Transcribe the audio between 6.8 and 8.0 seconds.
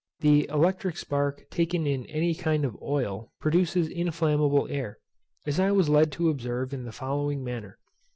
the following manner.